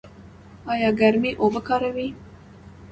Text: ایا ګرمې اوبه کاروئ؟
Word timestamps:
ایا 0.71 0.89
ګرمې 0.99 1.31
اوبه 1.41 1.61
کاروئ؟ 1.67 2.09